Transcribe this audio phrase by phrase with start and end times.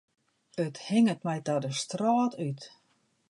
[0.63, 2.61] It hinget my ta de strôt út.